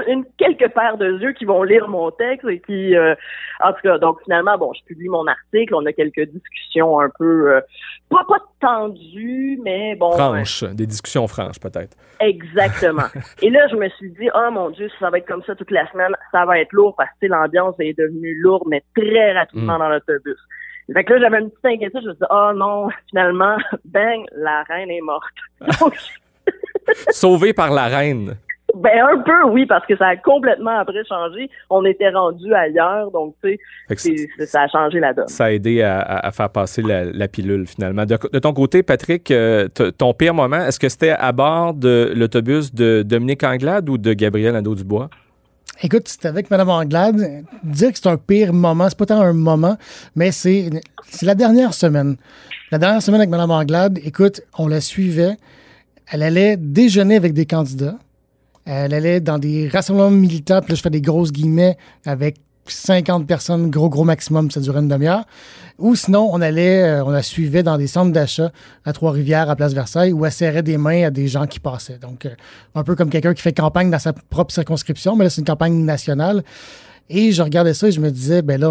une, 0.06 0.24
quelques 0.38 0.68
paires 0.72 0.96
de 0.96 1.18
yeux 1.20 1.32
qui 1.32 1.44
vont 1.44 1.62
lire 1.62 1.88
mon 1.88 2.10
texte 2.10 2.46
et 2.48 2.60
qui, 2.60 2.96
euh, 2.96 3.14
en 3.62 3.72
tout 3.72 3.80
cas, 3.82 3.98
donc 3.98 4.22
finalement, 4.24 4.56
bon, 4.58 4.72
je 4.72 4.84
publie 4.84 5.08
mon 5.08 5.26
article, 5.26 5.74
on 5.74 5.84
a 5.86 5.92
quelques 5.92 6.28
discussions 6.30 7.00
un 7.00 7.10
peu, 7.18 7.54
euh, 7.54 7.60
pas, 8.10 8.24
pas 8.28 8.42
tendues, 8.60 9.58
mais 9.62 9.94
bon. 9.96 10.12
Franches, 10.12 10.64
des 10.64 10.86
discussions 10.86 11.26
franches 11.26 11.60
peut-être. 11.60 11.96
Exactement. 12.20 13.08
et 13.42 13.50
là, 13.50 13.66
je 13.68 13.76
me 13.76 13.88
suis 13.90 14.10
dit, 14.10 14.28
oh 14.34 14.50
mon 14.50 14.70
Dieu, 14.70 14.88
si 14.88 14.96
ça 14.98 15.10
va 15.10 15.18
être 15.18 15.26
comme 15.26 15.42
ça 15.44 15.54
toute 15.54 15.70
la 15.70 15.90
semaine, 15.90 16.14
ça 16.32 16.44
va 16.44 16.58
être 16.58 16.72
lourd 16.72 16.94
parce 16.96 17.10
que 17.20 17.26
l'ambiance 17.26 17.74
est 17.78 17.98
devenue 17.98 18.34
lourde, 18.40 18.64
mais 18.68 18.82
très 18.96 19.32
rapidement 19.32 19.76
mm. 19.76 19.78
dans 19.78 19.88
l'autobus. 19.88 20.38
Fait 20.92 21.02
que 21.02 21.14
là, 21.14 21.20
j'avais 21.20 21.40
une 21.40 21.50
petite 21.50 21.64
inquiétude, 21.64 22.00
je 22.02 22.08
me 22.08 22.12
suis 22.12 22.20
dit, 22.20 22.26
oh 22.30 22.50
non, 22.54 22.88
finalement, 23.08 23.56
bang, 23.84 24.24
la 24.32 24.62
reine 24.64 24.90
est 24.90 25.00
morte. 25.00 25.34
Donc, 25.80 25.94
Sauvée 27.10 27.52
par 27.52 27.70
la 27.70 27.86
reine. 27.86 28.36
Ben 28.74 29.04
un 29.12 29.20
peu 29.20 29.50
oui 29.50 29.66
parce 29.66 29.86
que 29.86 29.96
ça 29.96 30.08
a 30.08 30.16
complètement 30.16 30.78
après 30.78 31.04
changé. 31.08 31.48
On 31.70 31.84
était 31.84 32.10
rendu 32.10 32.52
ailleurs 32.52 33.10
donc 33.10 33.34
tu 33.42 33.58
sais 33.96 34.46
ça 34.46 34.62
a 34.62 34.68
changé 34.68 35.00
la 35.00 35.12
donne. 35.12 35.28
Ça 35.28 35.46
a 35.46 35.50
aidé 35.52 35.82
à, 35.82 36.30
faire 36.32 36.50
passer 36.50 36.82
la, 36.82 37.28
pilule 37.28 37.66
finalement. 37.66 38.04
De, 38.04 38.38
ton 38.38 38.52
côté 38.52 38.82
Patrick, 38.82 39.30
euh, 39.30 39.68
ton 39.68 40.12
pire 40.14 40.34
moment, 40.34 40.58
est-ce 40.58 40.78
que 40.78 40.88
c'était 40.88 41.10
à 41.10 41.32
bord 41.32 41.74
de 41.74 42.12
l'autobus 42.14 42.74
de 42.74 43.02
Dominique 43.02 43.42
Anglade 43.44 43.88
ou 43.88 43.98
de 43.98 44.12
Gabriel 44.12 44.52
Nadeau-Dubois? 44.52 45.08
Écoute, 45.82 46.08
c'était 46.08 46.28
avec 46.28 46.50
Mme 46.50 46.68
Anglade. 46.68 47.44
Dire 47.62 47.92
que 47.92 47.98
c'est 47.98 48.08
un 48.08 48.16
pire 48.16 48.52
moment, 48.52 48.88
c'est 48.88 48.98
pas 48.98 49.06
tant 49.06 49.20
un 49.20 49.32
moment, 49.32 49.76
mais 50.14 50.30
c'est 50.30 50.70
la 51.22 51.34
dernière 51.34 51.74
semaine. 51.74 52.16
La 52.70 52.78
dernière 52.78 53.02
semaine 53.02 53.20
avec 53.20 53.30
Mme 53.30 53.50
Anglade, 53.50 53.98
écoute, 54.04 54.40
on 54.58 54.68
la 54.68 54.80
suivait. 54.80 55.36
Elle 56.10 56.22
allait 56.22 56.56
déjeuner 56.56 57.16
avec 57.16 57.32
des 57.32 57.46
candidats. 57.46 57.96
Elle 58.66 58.94
allait 58.94 59.20
dans 59.20 59.38
des 59.38 59.68
rassemblements 59.68 60.10
militants, 60.10 60.60
puis 60.60 60.72
là, 60.72 60.76
je 60.76 60.82
fais 60.82 60.90
des 60.90 61.00
grosses 61.02 61.32
guillemets 61.32 61.76
avec 62.06 62.36
50 62.66 63.26
personnes, 63.26 63.70
gros, 63.70 63.88
gros 63.88 64.04
maximum, 64.04 64.50
ça 64.50 64.60
durait 64.60 64.80
une 64.80 64.88
demi-heure. 64.88 65.24
Ou 65.78 65.94
sinon, 65.96 66.28
on 66.32 66.40
allait, 66.40 66.82
euh, 66.82 67.04
on 67.04 67.10
la 67.10 67.22
suivait 67.22 67.62
dans 67.62 67.76
des 67.76 67.86
centres 67.86 68.12
d'achat 68.12 68.52
à 68.84 68.92
Trois-Rivières, 68.92 69.50
à 69.50 69.56
Place 69.56 69.74
Versailles, 69.74 70.12
où 70.12 70.24
elle 70.24 70.32
serrait 70.32 70.62
des 70.62 70.78
mains 70.78 71.06
à 71.06 71.10
des 71.10 71.28
gens 71.28 71.46
qui 71.46 71.60
passaient. 71.60 71.98
Donc, 71.98 72.26
euh, 72.26 72.30
un 72.74 72.82
peu 72.82 72.94
comme 72.94 73.10
quelqu'un 73.10 73.34
qui 73.34 73.42
fait 73.42 73.52
campagne 73.52 73.90
dans 73.90 73.98
sa 73.98 74.12
propre 74.12 74.52
circonscription, 74.52 75.16
mais 75.16 75.24
là, 75.24 75.30
c'est 75.30 75.40
une 75.40 75.46
campagne 75.46 75.84
nationale. 75.84 76.42
Et 77.10 77.32
je 77.32 77.42
regardais 77.42 77.74
ça 77.74 77.88
et 77.88 77.92
je 77.92 78.00
me 78.00 78.10
disais, 78.10 78.40
ben 78.40 78.58
là, 78.58 78.70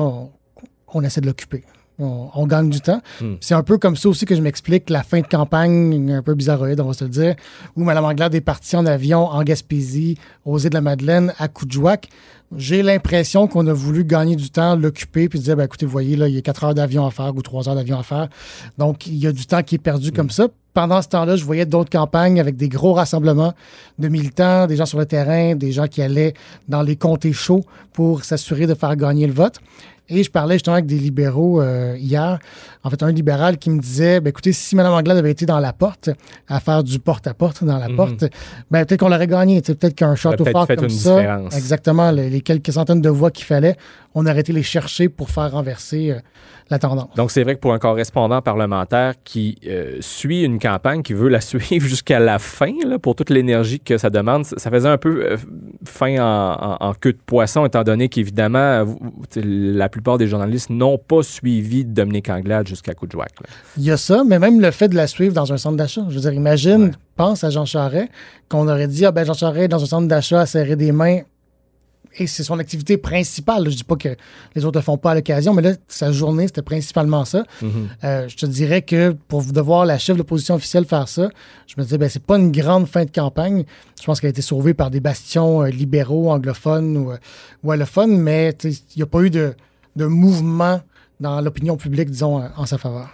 on 0.87 1.03
essaie 1.03 1.21
de 1.21 1.27
l'occuper 1.27 1.63
on, 1.99 2.47
gagne 2.47 2.69
du 2.69 2.81
temps. 2.81 3.01
Hmm. 3.21 3.35
C'est 3.39 3.53
un 3.53 3.63
peu 3.63 3.77
comme 3.77 3.95
ça 3.95 4.09
aussi 4.09 4.25
que 4.25 4.35
je 4.35 4.41
m'explique 4.41 4.89
la 4.89 5.03
fin 5.03 5.21
de 5.21 5.27
campagne, 5.27 6.11
un 6.11 6.21
peu 6.21 6.33
bizarroïde, 6.33 6.79
on 6.79 6.87
va 6.87 6.93
se 6.93 7.03
le 7.03 7.09
dire, 7.09 7.35
où 7.75 7.83
Mme 7.83 8.05
Anglade 8.05 8.35
est 8.35 8.41
partie 8.41 8.75
en 8.75 8.85
avion 8.85 9.27
en 9.27 9.43
Gaspésie, 9.43 10.17
aux 10.45 10.57
îles 10.59 10.69
de 10.69 10.75
la 10.75 10.81
Madeleine, 10.81 11.33
à 11.37 11.47
Coudjouac. 11.47 12.09
J'ai 12.55 12.83
l'impression 12.83 13.47
qu'on 13.47 13.65
a 13.67 13.73
voulu 13.73 14.03
gagner 14.05 14.35
du 14.35 14.51
temps, 14.51 14.75
l'occuper, 14.75 15.27
puis 15.27 15.39
dire, 15.39 15.55
ben, 15.55 15.63
écoutez, 15.63 15.85
vous 15.85 15.91
voyez, 15.91 16.15
là, 16.15 16.27
il 16.27 16.35
y 16.35 16.37
a 16.37 16.41
quatre 16.41 16.63
heures 16.63 16.75
d'avion 16.75 17.05
à 17.05 17.11
faire 17.11 17.35
ou 17.35 17.41
trois 17.41 17.67
heures 17.67 17.75
d'avion 17.75 17.97
à 17.97 18.03
faire. 18.03 18.27
Donc, 18.77 19.07
il 19.07 19.15
y 19.15 19.27
a 19.27 19.31
du 19.31 19.45
temps 19.45 19.63
qui 19.63 19.75
est 19.75 19.79
perdu 19.79 20.11
comme 20.11 20.27
hmm. 20.27 20.31
ça. 20.31 20.47
Pendant 20.73 21.03
ce 21.03 21.07
temps-là, 21.09 21.35
je 21.35 21.45
voyais 21.45 21.67
d'autres 21.67 21.91
campagnes 21.91 22.39
avec 22.39 22.57
des 22.57 22.67
gros 22.67 22.93
rassemblements 22.93 23.53
de 23.99 24.07
militants, 24.07 24.65
des 24.65 24.75
gens 24.75 24.87
sur 24.87 24.97
le 24.97 25.05
terrain, 25.05 25.55
des 25.55 25.71
gens 25.71 25.87
qui 25.87 26.01
allaient 26.01 26.33
dans 26.67 26.81
les 26.81 26.95
comtés 26.95 27.33
chauds 27.33 27.63
pour 27.93 28.23
s'assurer 28.23 28.65
de 28.65 28.73
faire 28.73 28.95
gagner 28.95 29.27
le 29.27 29.33
vote. 29.33 29.59
Et 30.13 30.23
je 30.23 30.31
parlais 30.31 30.55
justement 30.55 30.75
avec 30.75 30.85
des 30.85 30.99
libéraux 30.99 31.61
euh, 31.61 31.95
hier. 31.97 32.39
En 32.83 32.89
fait, 32.89 33.01
un 33.01 33.11
libéral 33.11 33.57
qui 33.57 33.69
me 33.69 33.79
disait 33.79 34.19
ben, 34.19 34.29
écoutez, 34.29 34.53
si 34.53 34.75
Mme 34.75 34.93
Anglade 34.93 35.17
avait 35.17 35.31
été 35.31 35.45
dans 35.45 35.59
la 35.59 35.73
porte, 35.73 36.09
à 36.47 36.59
faire 36.59 36.83
du 36.83 36.99
porte-à-porte 36.99 37.63
dans 37.63 37.79
la 37.79 37.89
mhm. 37.89 37.95
porte, 37.95 38.25
ben, 38.69 38.85
peut-être 38.85 38.99
qu'on 38.99 39.09
l'aurait 39.09 39.27
gagné. 39.27 39.61
Peut-être 39.61 39.95
qu'un 39.95 40.15
château 40.15 40.45
fort 40.45 40.67
comme 40.67 40.89
ça, 40.89 41.41
exactement, 41.55 42.11
les, 42.11 42.41
quelques 42.41 42.71
centaines 42.71 43.01
de 43.01 43.09
voix 43.09 43.31
qu'il 43.31 43.45
fallait, 43.45 43.75
on 44.13 44.25
aurait 44.25 44.41
été 44.41 44.53
les 44.53 44.63
chercher 44.63 45.09
pour 45.09 45.31
faire 45.31 45.51
renverser 45.51 46.11
euh, 46.11 46.19
la 46.69 46.77
tendance. 46.77 47.09
Donc, 47.15 47.31
c'est 47.31 47.43
vrai 47.43 47.55
que 47.55 47.59
pour 47.59 47.73
un 47.73 47.79
correspondant 47.79 48.41
parlementaire 48.41 49.15
qui 49.23 49.57
euh, 49.65 49.97
suit 50.01 50.43
une 50.43 50.59
campagne, 50.59 51.01
qui 51.01 51.13
veut 51.13 51.29
la 51.29 51.41
suivre 51.41 51.87
jusqu'à 51.87 52.19
la 52.19 52.37
fin, 52.37 52.73
là, 52.85 52.99
pour 52.99 53.15
toute 53.15 53.31
l'énergie 53.31 53.79
que 53.79 53.97
ça 53.97 54.09
demande, 54.09 54.45
ça 54.45 54.69
faisait 54.69 54.89
un 54.89 54.97
peu 54.97 55.35
fin 55.85 56.17
en, 56.19 56.77
en, 56.79 56.93
queue 56.93 57.13
de 57.13 57.19
poisson, 57.25 57.65
étant 57.65 57.83
donné 57.83 58.09
qu'évidemment, 58.09 58.85
la 59.35 59.89
plupart 59.89 60.02
des 60.17 60.27
journalistes 60.27 60.69
n'ont 60.69 60.97
pas 60.97 61.23
suivi 61.23 61.85
Dominique 61.85 62.29
Anglade 62.29 62.67
jusqu'à 62.67 62.93
Coudjouac. 62.93 63.31
Il 63.77 63.83
y 63.83 63.91
a 63.91 63.97
ça, 63.97 64.23
mais 64.23 64.39
même 64.39 64.61
le 64.61 64.71
fait 64.71 64.87
de 64.87 64.95
la 64.95 65.07
suivre 65.07 65.33
dans 65.33 65.51
un 65.51 65.57
centre 65.57 65.77
d'achat. 65.77 66.05
Je 66.09 66.15
veux 66.15 66.21
dire, 66.21 66.33
imagine, 66.33 66.91
pense 67.15 67.43
à 67.43 67.49
Jean 67.49 67.65
Charest, 67.65 68.09
qu'on 68.49 68.67
aurait 68.67 68.87
dit, 68.87 69.05
ah 69.05 69.11
ben 69.11 69.25
Jean 69.25 69.33
Charest 69.33 69.69
dans 69.69 69.81
un 69.81 69.87
centre 69.87 70.07
d'achat 70.07 70.41
à 70.41 70.45
serrer 70.45 70.75
des 70.75 70.91
mains 70.91 71.21
et 72.17 72.27
c'est 72.27 72.43
son 72.43 72.59
activité 72.59 72.97
principale. 72.97 73.69
Je 73.69 73.75
dis 73.77 73.83
pas 73.83 73.95
que 73.95 74.09
les 74.55 74.65
autres 74.65 74.79
ne 74.79 74.83
font 74.83 74.97
pas 74.97 75.11
à 75.11 75.15
l'occasion, 75.15 75.53
mais 75.53 75.61
là, 75.61 75.73
sa 75.87 76.11
journée, 76.11 76.47
c'était 76.47 76.61
principalement 76.61 77.25
ça. 77.25 77.43
Mm-hmm. 77.61 77.69
Euh, 78.03 78.27
je 78.27 78.35
te 78.35 78.45
dirais 78.45 78.81
que 78.81 79.15
pour 79.27 79.43
devoir 79.43 79.85
la 79.85 79.97
chef 79.97 80.15
de 80.15 80.19
l'opposition 80.19 80.55
officielle 80.55 80.85
faire 80.85 81.07
ça, 81.07 81.29
je 81.67 81.75
me 81.77 81.83
disais, 81.83 81.97
ben, 81.97 82.09
c'est 82.09 82.23
pas 82.23 82.37
une 82.37 82.51
grande 82.51 82.87
fin 82.87 83.05
de 83.05 83.11
campagne. 83.11 83.63
Je 83.99 84.05
pense 84.05 84.19
qu'elle 84.19 84.29
a 84.29 84.31
été 84.31 84.41
sauvée 84.41 84.73
par 84.73 84.91
des 84.91 84.99
bastions 84.99 85.63
euh, 85.63 85.69
libéraux, 85.69 86.31
anglophones 86.31 86.97
ou, 86.97 87.11
euh, 87.11 87.71
allophones, 87.71 88.17
mais 88.17 88.55
il 88.63 88.77
n'y 88.97 89.03
a 89.03 89.07
pas 89.07 89.21
eu 89.21 89.29
de, 89.29 89.53
de 89.95 90.05
mouvement 90.05 90.81
dans 91.19 91.41
l'opinion 91.41 91.77
publique, 91.77 92.09
disons, 92.09 92.41
en 92.57 92.65
sa 92.65 92.77
faveur. 92.77 93.09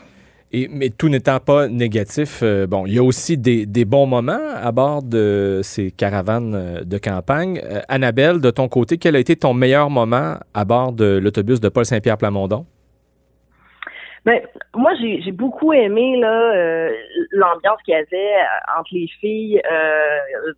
Et, 0.52 0.68
mais 0.68 0.90
tout 0.90 1.10
n'étant 1.10 1.40
pas 1.40 1.68
négatif, 1.68 2.40
euh, 2.42 2.66
bon, 2.66 2.88
il 2.88 2.96
y 2.96 2.98
a 2.98 3.04
aussi 3.04 3.38
des, 3.38 3.68
des, 3.68 3.86
bons 3.86 4.08
moments 4.08 4.40
à 4.56 4.72
bord 4.72 5.04
de 5.04 5.60
ces 5.64 5.92
caravanes 5.92 6.56
euh, 6.56 6.84
de 6.84 6.98
campagne. 6.98 7.62
Euh, 7.64 7.82
Annabelle, 7.88 8.42
de 8.42 8.50
ton 8.50 8.68
côté, 8.68 8.98
quel 8.98 9.16
a 9.16 9.20
été 9.20 9.36
ton 9.36 9.54
meilleur 9.54 9.92
moment 9.92 10.38
à 10.56 10.66
bord 10.66 10.92
de 10.92 11.20
l'autobus 11.22 11.60
de 11.60 11.70
Paul 11.70 11.86
Saint-Pierre 11.86 12.18
Plamondon? 12.18 12.66
Ben, 14.26 14.42
moi, 14.76 14.92
j'ai 15.00 15.32
beaucoup 15.32 15.72
aimé 15.72 16.18
là 16.20 16.90
l'ambiance 17.32 17.82
qu'il 17.86 17.94
y 17.94 17.98
avait 17.98 18.36
entre 18.78 18.90
les 18.92 19.08
filles 19.22 19.62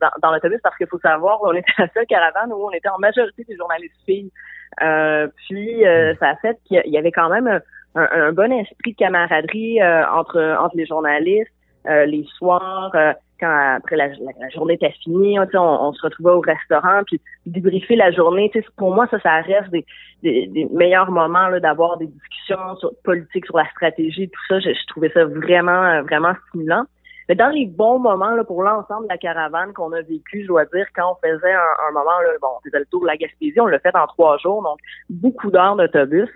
dans, 0.01 0.09
dans 0.21 0.31
l'autobus 0.31 0.59
parce 0.63 0.75
qu'il 0.77 0.87
faut 0.87 0.99
savoir, 0.99 1.37
on 1.43 1.53
était 1.53 1.71
la 1.77 1.87
seule 1.93 2.07
caravane 2.07 2.51
où 2.51 2.65
on 2.65 2.71
était 2.71 2.89
en 2.89 2.97
majorité 2.97 3.43
des 3.47 3.55
journalistes 3.55 3.93
filles. 4.05 4.31
Puis 4.77 5.83
ça 6.19 6.29
a 6.29 6.35
fait 6.41 6.57
qu'il 6.65 6.81
y 6.85 6.97
avait 6.97 7.11
quand 7.11 7.29
même 7.29 7.61
un, 7.95 8.31
bon 8.31 8.51
esprit 8.51 8.93
de 8.93 8.97
camaraderie 8.97 9.81
euh, 9.81 10.03
entre 10.09 10.39
entre 10.59 10.75
les 10.75 10.85
journalistes. 10.85 11.51
Euh, 11.87 12.05
les 12.05 12.25
soirs, 12.37 12.91
euh, 12.93 13.11
quand 13.39 13.75
après 13.77 13.95
la, 13.95 14.09
journée 14.53 14.75
était 14.75 14.93
finie, 15.03 15.39
on, 15.39 15.47
on, 15.55 15.93
se 15.93 16.01
retrouvait 16.03 16.29
au 16.29 16.41
restaurant, 16.41 17.01
puis 17.07 17.19
débriefer 17.47 17.95
la 17.95 18.11
journée. 18.11 18.51
Pour 18.77 18.93
moi, 18.93 19.07
ça, 19.09 19.19
ça 19.19 19.41
reste 19.41 19.71
des, 19.71 19.83
des, 20.21 20.67
meilleurs 20.71 21.09
moments 21.09 21.49
d'avoir 21.59 21.97
des 21.97 22.05
discussions 22.05 22.75
sur 22.75 22.91
politique, 23.03 23.47
sur 23.47 23.57
la 23.57 23.67
stratégie, 23.71 24.29
tout 24.29 24.41
ça. 24.47 24.59
Je, 24.59 24.87
trouvais 24.89 25.09
ça 25.09 25.25
vraiment, 25.25 26.03
vraiment 26.03 26.33
stimulant. 26.49 26.83
Mais 27.31 27.35
dans 27.35 27.47
les 27.47 27.65
bons 27.65 27.97
moments 27.97 28.31
là, 28.31 28.43
pour 28.43 28.61
l'ensemble 28.61 29.03
de 29.03 29.07
la 29.07 29.17
caravane 29.17 29.71
qu'on 29.71 29.93
a 29.93 30.01
vécu, 30.01 30.41
je 30.41 30.47
dois 30.47 30.65
dire, 30.65 30.85
quand 30.93 31.13
on 31.13 31.15
faisait 31.25 31.53
un, 31.53 31.91
moment, 31.93 32.19
là, 32.19 32.27
bon, 32.41 32.49
on 32.57 32.61
faisait 32.61 32.79
le 32.79 32.85
tour 32.87 33.03
de 33.03 33.07
la 33.07 33.15
Gaspésie, 33.15 33.57
on 33.61 33.67
l'a 33.67 33.79
fait 33.79 33.95
en 33.95 34.05
trois 34.05 34.37
jours, 34.39 34.61
donc 34.61 34.77
beaucoup 35.09 35.49
d'heures 35.49 35.77
d'autobus. 35.77 36.27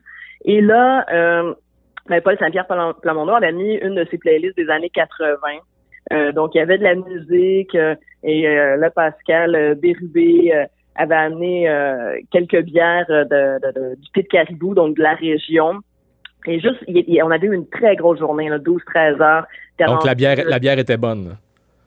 Et 0.45 0.61
là, 0.61 1.05
euh, 1.11 1.53
ben, 2.07 2.21
Paul 2.21 2.37
Saint-Pierre 2.37 2.65
Plamondon 3.01 3.33
avait 3.33 3.51
mis 3.51 3.73
une 3.75 3.95
de 3.95 4.07
ses 4.09 4.17
playlists 4.17 4.55
des 4.55 4.69
années 4.69 4.89
80. 4.89 5.35
Euh, 6.13 6.31
donc, 6.31 6.55
il 6.55 6.59
y 6.59 6.61
avait 6.61 6.77
de 6.77 6.83
la 6.83 6.95
musique 6.95 7.75
euh, 7.75 7.95
et 8.23 8.47
euh, 8.47 8.77
là, 8.77 8.89
Pascal 8.89 9.75
Bérubé 9.75 10.53
avait 10.95 11.15
amené 11.15 11.67
quelques 12.31 12.61
bières 12.61 13.05
de, 13.09 13.95
du 13.95 14.11
Pit 14.13 14.29
Caribou, 14.29 14.73
donc 14.73 14.95
de 14.95 15.03
la 15.03 15.15
région. 15.15 15.81
Et 16.47 16.59
juste, 16.59 16.83
on 17.23 17.31
avait 17.31 17.47
eu 17.47 17.53
une 17.53 17.67
très 17.67 17.95
grosse 17.95 18.19
journée, 18.19 18.49
12-13 18.49 19.21
heures. 19.21 19.45
Donc, 19.79 20.05
la 20.05 20.15
bière, 20.15 20.37
la 20.45 20.59
bière 20.59 20.79
était 20.79 20.97
bonne. 20.97 21.37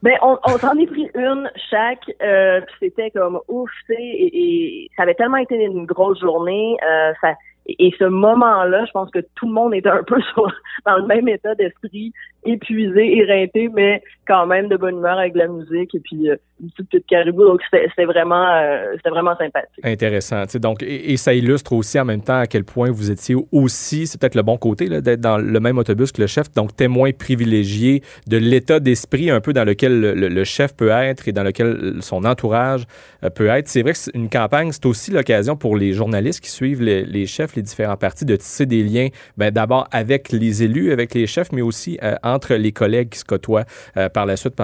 Ben, 0.01 0.13
on, 0.21 0.37
on 0.45 0.57
s'en 0.57 0.77
est 0.77 0.87
pris 0.87 1.09
une 1.13 1.51
chaque, 1.69 2.09
euh, 2.23 2.61
c'était 2.79 3.11
comme 3.11 3.39
ouf, 3.49 3.69
tu 3.85 3.95
sais, 3.95 4.01
et, 4.01 4.85
et, 4.85 4.91
ça 4.95 5.03
avait 5.03 5.13
tellement 5.13 5.37
été 5.37 5.55
une 5.55 5.85
grosse 5.85 6.21
journée, 6.21 6.77
euh, 6.89 7.11
ça, 7.19 7.33
et 7.77 7.93
ce 7.99 8.05
moment-là, 8.05 8.85
je 8.85 8.91
pense 8.91 9.11
que 9.11 9.19
tout 9.35 9.47
le 9.47 9.53
monde 9.53 9.73
était 9.73 9.89
un 9.89 10.03
peu 10.03 10.17
dans 10.85 10.97
le 10.97 11.05
même 11.05 11.27
état 11.27 11.55
d'esprit, 11.55 12.13
épuisé, 12.45 13.17
éreinté, 13.17 13.69
mais 13.73 14.01
quand 14.27 14.45
même 14.45 14.67
de 14.67 14.77
bonne 14.77 14.97
humeur 14.97 15.17
avec 15.17 15.35
la 15.35 15.47
musique 15.47 15.93
et 15.93 15.99
puis 15.99 16.29
euh, 16.29 16.35
une 16.61 16.69
petite 16.71 17.05
caribou. 17.07 17.43
Donc 17.43 17.61
c'était 17.71 18.05
vraiment, 18.05 18.45
euh, 18.45 18.95
vraiment 19.05 19.35
sympathique. 19.35 19.83
Intéressant. 19.83 20.43
Donc 20.55 20.83
et, 20.83 21.17
ça 21.17 21.33
illustre 21.33 21.73
aussi 21.73 21.99
en 21.99 22.05
même 22.05 22.21
temps 22.21 22.39
à 22.39 22.47
quel 22.47 22.63
point 22.63 22.91
vous 22.91 23.11
étiez 23.11 23.35
aussi, 23.51 24.07
c'est 24.07 24.19
peut-être 24.19 24.35
le 24.35 24.43
bon 24.43 24.57
côté 24.57 24.87
d'être 25.01 25.19
dans 25.19 25.37
le 25.37 25.59
même 25.59 25.77
autobus 25.77 26.11
que 26.11 26.21
le 26.21 26.27
chef, 26.27 26.51
donc 26.53 26.75
témoin 26.75 27.11
privilégié 27.11 28.03
de 28.27 28.37
l'état 28.37 28.79
d'esprit 28.79 29.31
un 29.31 29.41
peu 29.41 29.51
dans 29.53 29.65
lequel 29.65 29.99
le, 29.99 30.43
chef 30.43 30.75
peut 30.75 30.89
être 30.89 31.27
et 31.27 31.31
dans 31.31 31.43
lequel 31.43 31.97
son 32.01 32.23
entourage 32.23 32.83
euh, 33.23 33.29
peut 33.29 33.47
être. 33.47 33.67
C'est 33.67 33.81
vrai 33.81 33.93
que 33.93 33.99
une 34.13 34.29
campagne, 34.29 34.71
c'est 34.71 34.85
aussi 34.85 35.11
l'occasion 35.11 35.55
pour 35.57 35.75
les 35.75 35.93
journalistes 35.93 36.41
qui 36.41 36.49
suivent 36.49 36.81
les, 36.81 37.03
les 37.03 37.25
chefs, 37.25 37.55
les 37.59 37.63
différents 37.63 37.97
partis, 37.97 38.25
de 38.25 38.35
tisser 38.35 38.65
des 38.65 38.83
liens, 38.83 39.09
ben, 39.37 39.51
d'abord 39.51 39.87
avec 39.91 40.31
les 40.31 40.63
élus, 40.63 40.91
avec 40.91 41.13
les 41.13 41.27
chefs, 41.27 41.51
mais 41.51 41.61
aussi 41.61 41.99
euh, 42.03 42.15
entre 42.23 42.55
les 42.55 42.71
collègues 42.71 43.09
qui 43.09 43.19
se 43.19 43.25
côtoient 43.25 43.65
euh, 43.97 44.09
par 44.09 44.25
la 44.25 44.35
suite 44.35 44.55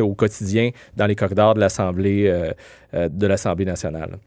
au 0.00 0.14
quotidien 0.14 0.70
dans 0.96 1.06
les 1.06 1.14
corridors 1.14 1.54
de 1.54 1.60
l'Assemblée 1.60 2.26
euh, 2.26 3.08
de 3.08 3.26
l'Assemblée 3.26 3.64
nationale. 3.64 4.18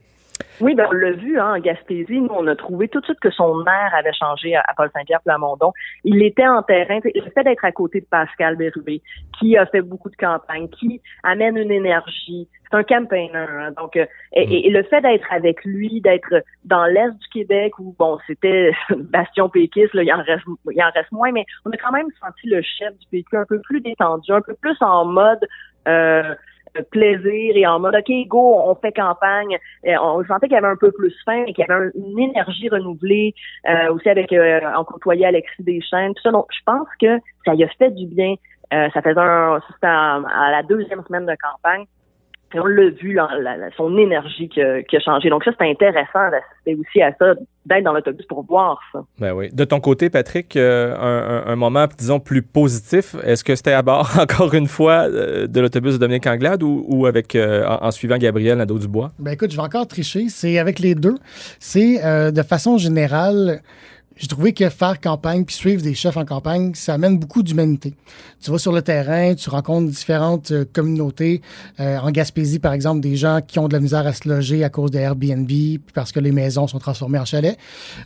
Oui, 0.60 0.74
ben 0.74 0.86
on 0.88 0.92
l'a 0.92 1.12
vu 1.12 1.38
hein, 1.38 1.54
en 1.54 1.58
Gaspésie. 1.58 2.20
Nous, 2.20 2.30
on 2.30 2.46
a 2.46 2.54
trouvé 2.54 2.88
tout 2.88 3.00
de 3.00 3.04
suite 3.06 3.20
que 3.20 3.30
son 3.30 3.64
air 3.64 3.94
avait 3.94 4.12
changé 4.12 4.54
à, 4.56 4.64
Paul 4.76 4.90
Saint-Pierre 4.94 5.22
Plamondon. 5.22 5.72
Il 6.04 6.22
était 6.22 6.46
en 6.46 6.62
terrain. 6.62 7.00
Le 7.02 7.30
fait 7.30 7.44
d'être 7.44 7.64
à 7.64 7.72
côté 7.72 8.00
de 8.00 8.06
Pascal 8.06 8.56
Bérubé, 8.56 9.02
qui 9.38 9.56
a 9.56 9.66
fait 9.66 9.80
beaucoup 9.80 10.10
de 10.10 10.16
campagnes, 10.16 10.68
qui 10.68 11.00
amène 11.22 11.56
une 11.56 11.70
énergie. 11.70 12.48
C'est 12.70 12.76
un 12.76 12.82
campaigner. 12.82 13.34
Hein, 13.34 13.72
donc, 13.76 13.96
euh, 13.96 14.06
et, 14.34 14.70
le 14.70 14.82
fait 14.84 15.00
d'être 15.00 15.32
avec 15.32 15.64
lui, 15.64 16.00
d'être 16.00 16.44
dans 16.64 16.84
l'est 16.84 17.10
du 17.10 17.28
Québec 17.32 17.78
où 17.78 17.94
bon, 17.98 18.18
c'était 18.26 18.72
Bastion 18.96 19.48
péquiste, 19.48 19.94
là, 19.94 20.02
il 20.02 20.12
en 20.12 20.22
reste, 20.22 20.44
il 20.70 20.82
en 20.82 20.90
reste 20.90 21.10
moins, 21.10 21.32
mais 21.32 21.46
on 21.64 21.70
a 21.70 21.76
quand 21.76 21.92
même 21.92 22.08
senti 22.20 22.46
le 22.46 22.62
chef 22.62 22.96
du 22.98 23.06
PQ 23.10 23.36
un 23.36 23.44
peu 23.46 23.60
plus 23.60 23.80
détendu, 23.80 24.30
un 24.32 24.42
peu 24.42 24.54
plus 24.54 24.76
en 24.80 25.06
mode. 25.06 25.46
Euh, 25.88 26.34
plaisir 26.90 27.56
et 27.56 27.66
en 27.66 27.80
mode 27.80 27.94
OK, 27.94 28.10
go, 28.28 28.56
on 28.64 28.74
fait 28.74 28.92
campagne. 28.92 29.58
on 29.84 30.24
sentait 30.24 30.46
qu'il 30.46 30.54
y 30.54 30.58
avait 30.58 30.66
un 30.66 30.76
peu 30.76 30.92
plus 30.92 31.14
faim 31.24 31.44
et 31.46 31.52
qu'il 31.52 31.64
y 31.66 31.70
avait 31.70 31.90
une 31.94 32.18
énergie 32.18 32.68
renouvelée 32.68 33.34
euh, 33.68 33.92
aussi 33.92 34.08
avec 34.08 34.32
euh, 34.32 34.60
on 34.78 34.84
côtoyait 34.84 35.26
Alexis 35.26 35.62
Deschênes, 35.62 36.14
tout 36.14 36.22
ça. 36.22 36.30
Donc, 36.30 36.46
je 36.50 36.60
pense 36.64 36.88
que 37.00 37.18
ça 37.44 37.54
y 37.54 37.64
a 37.64 37.68
fait 37.68 37.90
du 37.90 38.06
bien. 38.06 38.34
Euh, 38.72 38.88
ça 38.94 39.02
faisait 39.02 39.18
un, 39.18 39.60
c'était 39.72 39.86
à 39.86 40.50
la 40.50 40.62
deuxième 40.62 41.02
semaine 41.04 41.26
de 41.26 41.34
campagne. 41.40 41.84
Et 42.52 42.58
on 42.58 42.66
l'a 42.66 42.90
vu, 42.90 43.16
son 43.76 43.96
énergie 43.96 44.48
qui 44.48 44.60
a, 44.60 44.82
qui 44.82 44.96
a, 44.96 45.00
changé. 45.00 45.30
Donc 45.30 45.44
ça, 45.44 45.52
c'est 45.56 45.70
intéressant 45.70 46.30
d'assister 46.30 46.74
aussi 46.74 47.00
à 47.00 47.14
ça, 47.16 47.34
d'être 47.64 47.84
dans 47.84 47.92
l'autobus 47.92 48.26
pour 48.26 48.44
voir 48.44 48.80
ça. 48.92 49.04
Ben 49.20 49.32
oui. 49.32 49.50
De 49.52 49.64
ton 49.64 49.78
côté, 49.78 50.10
Patrick, 50.10 50.56
euh, 50.56 50.96
un, 50.96 51.52
un, 51.52 51.56
moment, 51.56 51.86
disons, 51.96 52.18
plus 52.18 52.42
positif, 52.42 53.14
est-ce 53.24 53.44
que 53.44 53.54
c'était 53.54 53.72
à 53.72 53.82
bord, 53.82 54.10
encore 54.20 54.52
une 54.54 54.66
fois, 54.66 55.08
euh, 55.08 55.46
de 55.46 55.60
l'autobus 55.60 55.94
de 55.94 55.98
Dominique 55.98 56.26
Anglade 56.26 56.64
ou, 56.64 56.84
ou 56.88 57.06
avec, 57.06 57.36
euh, 57.36 57.64
en, 57.66 57.90
suivant 57.92 58.18
Gabriel 58.18 58.58
Nadeau-Dubois? 58.58 59.12
Ben 59.20 59.32
écoute, 59.32 59.52
je 59.52 59.56
vais 59.56 59.62
encore 59.62 59.86
tricher. 59.86 60.28
C'est 60.28 60.58
avec 60.58 60.80
les 60.80 60.96
deux. 60.96 61.14
C'est, 61.60 62.00
de 62.32 62.42
façon 62.42 62.78
générale, 62.78 63.60
j'ai 64.20 64.26
trouvé 64.26 64.52
que 64.52 64.68
faire 64.68 65.00
campagne 65.00 65.46
puis 65.46 65.56
suivre 65.56 65.80
des 65.80 65.94
chefs 65.94 66.18
en 66.18 66.26
campagne, 66.26 66.74
ça 66.74 66.92
amène 66.92 67.18
beaucoup 67.18 67.42
d'humanité. 67.42 67.94
Tu 68.42 68.50
vas 68.50 68.58
sur 68.58 68.70
le 68.70 68.82
terrain, 68.82 69.34
tu 69.34 69.48
rencontres 69.48 69.90
différentes 69.90 70.50
euh, 70.50 70.66
communautés. 70.70 71.40
Euh, 71.80 71.96
en 71.96 72.10
Gaspésie, 72.10 72.58
par 72.58 72.74
exemple, 72.74 73.00
des 73.00 73.16
gens 73.16 73.40
qui 73.40 73.58
ont 73.58 73.66
de 73.66 73.72
la 73.72 73.80
misère 73.80 74.06
à 74.06 74.12
se 74.12 74.28
loger 74.28 74.62
à 74.62 74.68
cause 74.68 74.90
des 74.90 74.98
Airbnb 74.98 75.50
parce 75.94 76.12
que 76.12 76.20
les 76.20 76.32
maisons 76.32 76.66
sont 76.66 76.78
transformées 76.78 77.18
en 77.18 77.24
chalets. 77.24 77.56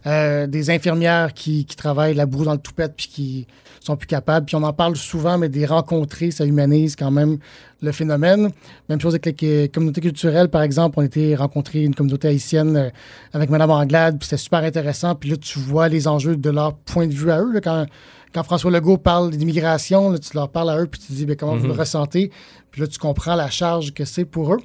Euh, 0.06 0.46
des 0.46 0.70
infirmières 0.70 1.34
qui, 1.34 1.66
travaillent 1.76 2.14
la 2.14 2.26
boue 2.26 2.44
dans 2.44 2.52
le 2.52 2.58
toupette 2.58 2.94
puis 2.96 3.08
qui 3.08 3.46
sont 3.80 3.96
plus 3.96 4.06
capables. 4.06 4.46
Puis 4.46 4.54
on 4.54 4.62
en 4.62 4.72
parle 4.72 4.94
souvent, 4.94 5.36
mais 5.36 5.48
des 5.48 5.66
rencontrer, 5.66 6.30
ça 6.30 6.44
humanise 6.44 6.94
quand 6.94 7.10
même 7.10 7.38
le 7.84 7.92
phénomène. 7.92 8.50
Même 8.88 9.00
chose 9.00 9.14
avec 9.14 9.40
les 9.40 9.68
communautés 9.68 10.00
culturelles, 10.00 10.48
par 10.48 10.62
exemple. 10.62 10.98
On 10.98 11.02
était 11.02 11.34
rencontrer 11.34 11.82
une 11.82 11.94
communauté 11.94 12.28
haïtienne 12.28 12.76
euh, 12.76 12.90
avec 13.32 13.50
Mme 13.50 13.70
Anglade, 13.70 14.18
puis 14.18 14.26
c'était 14.28 14.42
super 14.42 14.64
intéressant. 14.64 15.14
Puis 15.14 15.30
là, 15.30 15.36
tu 15.36 15.58
vois 15.58 15.88
les 15.88 16.08
enjeux 16.08 16.36
de 16.36 16.50
leur 16.50 16.74
point 16.74 17.06
de 17.06 17.12
vue 17.12 17.30
à 17.30 17.40
eux. 17.40 17.60
quand, 17.62 17.86
quand 18.34 18.42
François 18.42 18.70
Legault 18.70 18.98
parle 18.98 19.30
d'immigration, 19.30 20.12
tu 20.18 20.34
leur 20.34 20.48
parles 20.48 20.70
à 20.70 20.80
eux, 20.80 20.86
puis 20.86 21.00
tu 21.00 21.12
dis 21.12 21.24
ben, 21.24 21.36
comment 21.36 21.56
vous 21.56 21.68
le 21.68 21.72
mhm. 21.72 21.78
ressentez? 21.78 22.30
Puis 22.72 22.80
là, 22.80 22.88
tu 22.88 22.98
comprends 22.98 23.36
la 23.36 23.48
charge 23.48 23.94
que 23.94 24.04
c'est 24.04 24.24
pour 24.24 24.52
eux. 24.54 24.58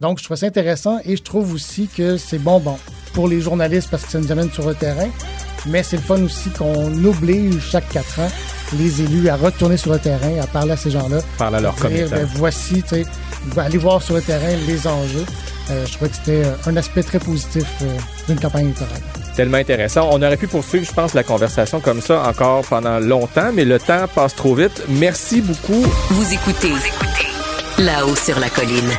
Donc, 0.00 0.20
je 0.20 0.24
trouve 0.24 0.36
ça 0.36 0.46
intéressant 0.46 0.98
et 1.04 1.16
je 1.16 1.22
trouve 1.22 1.52
aussi 1.52 1.88
que 1.88 2.16
c'est 2.16 2.38
bon, 2.38 2.60
bon, 2.60 2.76
pour 3.12 3.26
les 3.26 3.40
journalistes 3.40 3.90
parce 3.90 4.04
que 4.04 4.10
ça 4.12 4.20
nous 4.20 4.30
amène 4.30 4.50
sur 4.52 4.68
le 4.68 4.74
terrain. 4.76 5.08
Mais 5.66 5.82
c'est 5.82 5.96
le 5.96 6.02
fun 6.02 6.22
aussi 6.22 6.50
qu'on 6.50 7.04
oblige 7.04 7.60
chaque 7.60 7.88
quatre 7.88 8.20
ans 8.20 8.28
les 8.78 9.02
élus 9.02 9.28
à 9.28 9.36
retourner 9.36 9.76
sur 9.76 9.92
le 9.92 9.98
terrain, 9.98 10.40
à 10.42 10.46
parler 10.46 10.72
à 10.72 10.76
ces 10.76 10.90
gens-là. 10.90 11.18
Parler 11.38 11.58
à 11.58 11.60
leur 11.60 11.74
comité. 11.76 12.06
Ben, 12.10 12.28
voici, 12.34 12.82
tu 12.82 12.96
sais, 12.96 13.06
aller 13.56 13.78
voir 13.78 14.02
sur 14.02 14.14
le 14.14 14.22
terrain 14.22 14.54
les 14.66 14.86
enjeux. 14.86 15.24
Euh, 15.70 15.84
je 15.86 15.92
trouvais 15.94 16.10
que 16.10 16.16
c'était 16.16 16.44
euh, 16.44 16.52
un 16.66 16.76
aspect 16.76 17.02
très 17.02 17.18
positif 17.18 17.64
euh, 17.82 17.96
d'une 18.28 18.38
campagne 18.38 18.66
électorale. 18.66 19.00
Tellement 19.34 19.58
intéressant. 19.58 20.08
On 20.12 20.22
aurait 20.22 20.36
pu 20.36 20.46
poursuivre, 20.46 20.84
je 20.86 20.92
pense, 20.92 21.12
la 21.14 21.24
conversation 21.24 21.80
comme 21.80 22.00
ça 22.00 22.22
encore 22.22 22.64
pendant 22.64 22.98
longtemps, 23.00 23.50
mais 23.52 23.64
le 23.64 23.78
temps 23.78 24.06
passe 24.14 24.34
trop 24.34 24.54
vite. 24.54 24.82
Merci 24.88 25.40
beaucoup. 25.40 25.84
Vous 26.10 26.32
écoutez, 26.32 26.70
Vous 26.70 26.86
écoutez. 26.86 27.82
là-haut 27.82 28.16
sur 28.16 28.38
la 28.38 28.48
colline. 28.48 28.90